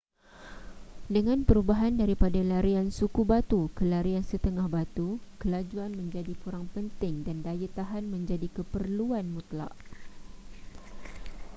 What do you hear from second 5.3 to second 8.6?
kelajuan menjadi kurang penting dan daya tahan menjadi